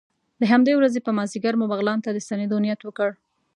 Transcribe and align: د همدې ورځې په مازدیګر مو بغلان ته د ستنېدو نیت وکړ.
د 0.39 0.43
همدې 0.51 0.73
ورځې 0.75 0.99
په 1.03 1.11
مازدیګر 1.17 1.53
مو 1.57 1.65
بغلان 1.71 1.99
ته 2.05 2.09
د 2.11 2.17
ستنېدو 2.25 2.57
نیت 2.63 2.81
وکړ. 2.83 3.09